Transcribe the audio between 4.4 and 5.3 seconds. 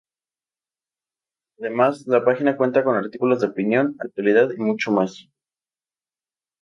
y mucho más.